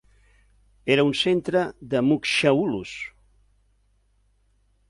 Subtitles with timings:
[0.95, 1.61] Era un centre
[1.93, 2.97] de Mukhsha Ulus.